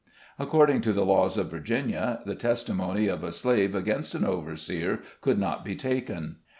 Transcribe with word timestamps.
Accord 0.39 0.71
ing 0.71 0.81
to 0.81 0.93
the 0.93 1.05
laws 1.05 1.37
of 1.37 1.51
Virginia, 1.51 2.23
the 2.25 2.33
testimony 2.33 3.07
of 3.07 3.23
a 3.23 3.31
slave 3.31 3.75
against 3.75 4.15
an 4.15 4.25
overseer 4.25 5.03
could 5.21 5.37
not 5.37 5.63
be 5.63 5.75
taken. 5.75 6.37